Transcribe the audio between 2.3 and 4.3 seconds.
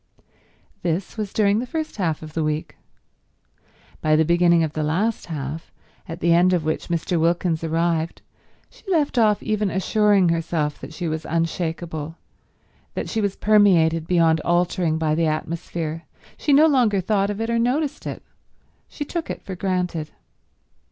the week. By the